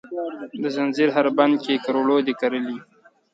[0.61, 2.77] د ځنځیر هر بند کې کروړو دي کرلې،